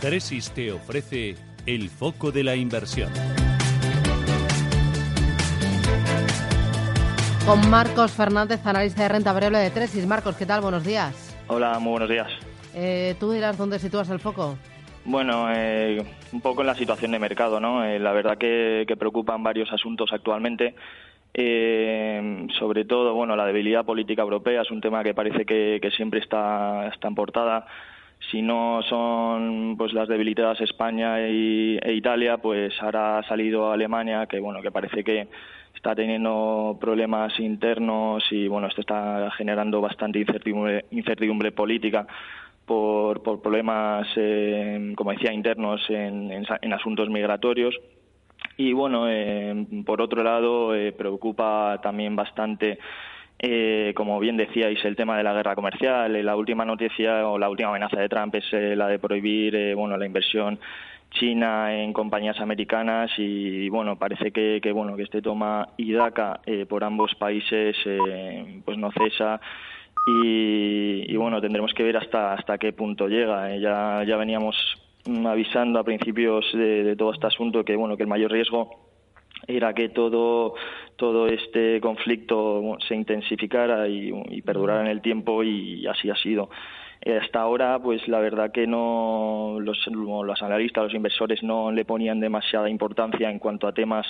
[0.00, 1.34] Tresis te ofrece
[1.66, 3.10] el foco de la inversión.
[7.44, 10.06] Con Marcos Fernández, analista de renta variable de Tresis.
[10.06, 10.62] Marcos, ¿qué tal?
[10.62, 11.38] Buenos días.
[11.48, 12.28] Hola, muy buenos días.
[12.74, 14.56] Eh, ¿Tú dirás dónde sitúas el foco?
[15.04, 17.84] Bueno, eh, un poco en la situación de mercado, ¿no?
[17.84, 20.76] Eh, la verdad que, preocupan varios asuntos actualmente.
[21.34, 26.88] sobre todo, bueno, la debilidad política europea es un tema que parece que, siempre está,
[26.88, 27.66] está en portada.
[28.30, 34.38] Si no son pues las debilitadas España e Italia, pues ahora ha salido Alemania, que
[34.40, 35.28] bueno, que parece que
[35.74, 42.06] está teniendo problemas internos y bueno, esto está generando bastante incertidumbre, incertidumbre política
[42.66, 47.74] por, por problemas, eh, como decía, internos en, en, asuntos migratorios.
[48.56, 52.78] Y bueno, eh, por otro lado, eh, preocupa también bastante
[53.42, 56.24] eh, como bien decíais, el tema de la guerra comercial.
[56.24, 60.06] La última noticia o la última amenaza de Trump es la de prohibir bueno, la
[60.06, 60.58] inversión
[61.10, 66.66] China en compañías americanas y bueno parece que, bueno que este toma y daca eh,
[66.66, 69.40] por ambos países eh, pues no cesa
[70.06, 74.56] y, bueno tendremos que ver hasta hasta qué punto llega eh, ya ya veníamos
[75.26, 78.88] avisando a principios de, todo este asunto que bueno que el mayor riesgo
[79.46, 80.54] era que todo
[80.96, 86.50] todo este conflicto se intensificara y, y perdurara en el tiempo y así ha sido.
[87.06, 92.20] Hasta ahora, pues la verdad que no los, los analistas, los inversores no le ponían
[92.20, 94.06] demasiada importancia en cuanto a temas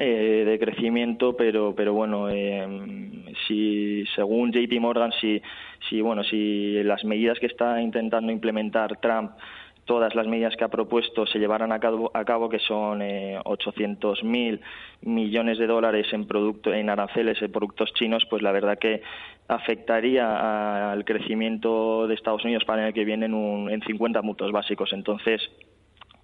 [0.00, 2.66] eh, de crecimiento, pero pero bueno, eh,
[3.46, 5.40] si según JP Morgan, si
[5.88, 9.30] si bueno, si las medidas que está intentando implementar Trump
[9.84, 13.38] todas las medidas que ha propuesto se llevaran a cabo, a cabo que son eh,
[13.44, 14.60] 800.000
[15.02, 19.02] millones de dólares en, producto, en aranceles en productos chinos, pues la verdad que
[19.48, 24.22] afectaría al crecimiento de Estados Unidos para el año que viene en, un, en 50
[24.22, 24.92] puntos básicos.
[24.92, 25.42] Entonces,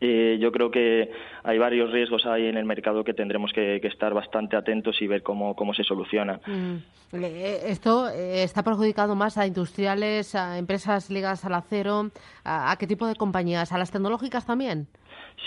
[0.00, 1.10] eh, yo creo que
[1.42, 5.22] hay varios riesgos ahí en el mercado que tendremos que, estar bastante atentos y ver
[5.22, 6.40] cómo, cómo se soluciona.
[6.46, 6.76] Mm.
[7.12, 12.10] Eh, esto eh, está perjudicando más a industriales, a empresas ligadas al acero,
[12.44, 14.86] a qué tipo de compañías, a las tecnológicas también.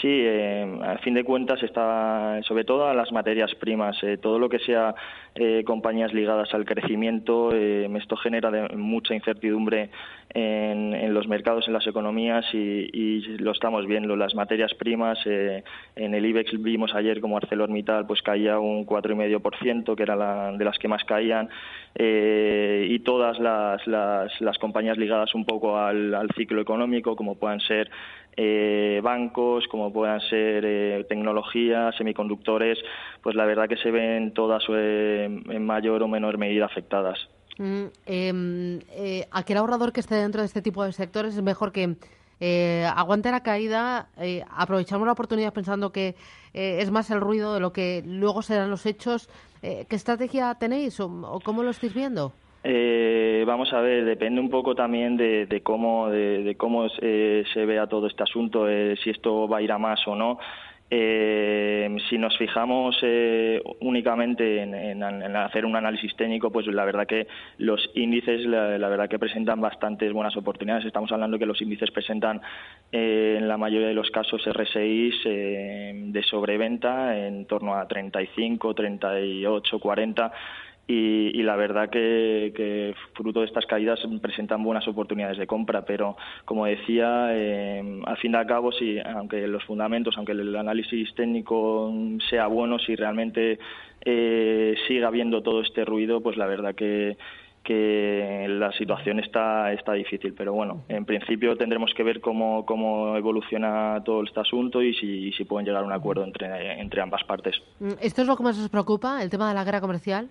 [0.00, 4.38] Sí, eh, a fin de cuentas está sobre todo a las materias primas, eh, todo
[4.38, 4.94] lo que sea
[5.34, 9.90] eh, compañías ligadas al crecimiento, eh, esto genera mucha incertidumbre
[10.34, 14.16] en, los mercados, en las economías y, lo estamos viendo.
[14.16, 20.02] Las materias primas, en el IBEX vimos ayer como ArcelorMittal pues caía un 4,5%, que
[20.02, 21.48] era la, de las que más caían,
[21.98, 27.60] y todas las, las, las, compañías ligadas un poco al, al ciclo económico, como puedan
[27.60, 27.90] ser
[28.36, 32.78] eh, bancos, como puedan ser eh, tecnologías, semiconductores,
[33.22, 37.18] pues la verdad que se ven todas eh, en mayor o menor medida afectadas.
[37.58, 41.72] Mm, em, eh, aquel ahorrador que esté dentro de este tipo de sectores es mejor
[41.72, 41.96] que
[42.96, 44.08] aguante la caída,
[44.50, 46.16] aprovechamos la oportunidad pensando que
[46.52, 49.28] es más el ruido de lo que luego serán los hechos.
[49.60, 52.32] ¿Qué estrategia tenéis o cómo lo estáis viendo?
[53.44, 58.22] Vamos a ver, depende un poco también de, cómo, de, cómo se, vea todo este
[58.22, 60.38] asunto, eh, si esto va a ir a más o no.
[60.94, 67.26] Eh, si nos fijamos eh, únicamente en, hacer un análisis técnico, pues la verdad que
[67.56, 70.84] los índices, la, verdad que presentan bastantes buenas oportunidades.
[70.84, 72.42] Estamos hablando que los índices presentan
[72.92, 79.78] eh, en la mayoría de los casos RSIs de sobreventa en torno a 35, 38,
[79.78, 80.32] 40
[80.86, 86.66] y, la verdad que, fruto de estas caídas presentan buenas oportunidades de compra, pero como
[86.66, 91.92] decía, eh, al fin y al cabo, si, aunque los fundamentos, aunque el análisis técnico
[92.28, 93.58] sea bueno, si realmente
[94.04, 97.16] eh, sigue habiendo todo este ruido, pues la verdad que,
[97.62, 100.34] que la situación está, está difícil.
[100.34, 105.44] Pero bueno, en principio tendremos que ver cómo, cómo evoluciona todo este asunto y si,
[105.44, 107.56] pueden llegar a un acuerdo entre, entre ambas partes.
[108.00, 110.28] ¿Esto es lo que más os preocupa, el tema de la guerra comercial?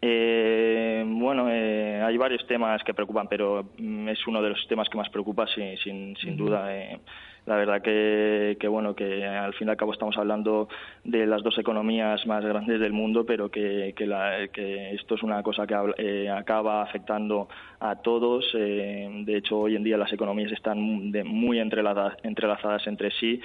[0.00, 4.88] Eh, bueno, eh, hay varios temas que preocupan, pero mm, es uno de los temas
[4.88, 6.74] que más preocupa, sin, sin, duda.
[6.74, 7.00] Eh,
[7.46, 10.68] la verdad que, que, bueno, que al fin y al cabo estamos hablando
[11.02, 15.22] de las dos economías más grandes del mundo, pero que, que, la, que esto es
[15.22, 17.48] una cosa que eh, acaba afectando
[17.80, 18.44] a todos.
[18.54, 23.40] Eh, de hecho, hoy en día las economías están muy entrelazadas, entrelazadas entre sí.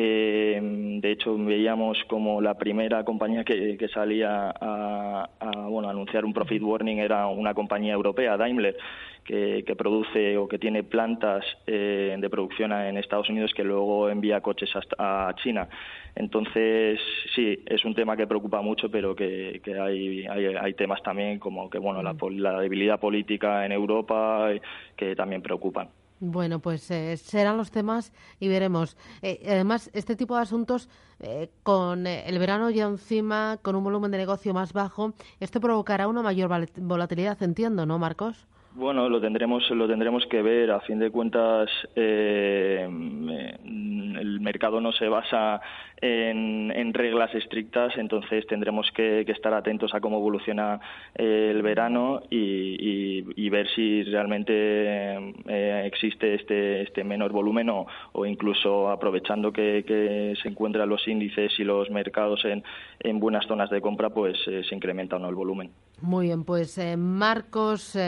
[0.00, 5.28] Eh, de hecho, veíamos como la primera compañía que, salía a,
[5.68, 8.76] bueno, anunciar un profit warning era una compañía europea, Daimler,
[9.24, 14.40] que, produce o que tiene plantas eh, de producción en Estados Unidos que luego envía
[14.40, 15.68] coches hasta, a China.
[16.14, 17.00] Entonces,
[17.34, 21.78] sí, es un tema que preocupa mucho, pero que, hay, hay, temas también como que
[21.78, 24.60] bueno la, la debilidad política en Europa eh,
[24.96, 25.88] que también preocupan.
[26.20, 28.96] Bueno, pues eh, serán los temas y veremos.
[29.22, 30.88] Eh, además, este tipo de asuntos,
[31.20, 36.08] eh, con el verano ya encima, con un volumen de negocio más bajo, esto provocará
[36.08, 38.48] una mayor volatilidad, entiendo, ¿no, Marcos?
[38.78, 40.70] Bueno, lo tendremos, lo tendremos que ver.
[40.70, 45.60] A fin de cuentas, eh, el mercado no se basa
[46.00, 50.78] en, reglas estrictas, entonces tendremos que, estar atentos a cómo evoluciona
[51.16, 57.86] eh, el verano y, ver si realmente eh, existe este, este menor volumen o,
[58.26, 62.62] incluso aprovechando que, se encuentran los índices y los mercados en,
[63.00, 65.72] en buenas zonas de compra, pues se incrementa o no el volumen.
[66.00, 67.98] Muy bien, pues Marcos.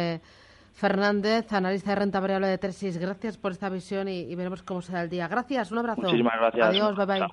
[0.72, 2.98] Fernández, analista de renta variable de Tresis.
[2.98, 5.28] Gracias por esta visión y, veremos cómo será el día.
[5.28, 6.02] Gracias, un abrazo.
[6.02, 6.66] Muchísimas gracias.
[6.68, 7.26] Adiós, bye bye.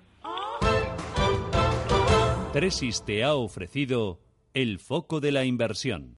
[2.54, 4.19] Tresis te ha ofrecido
[4.54, 6.16] el foco de la inversión.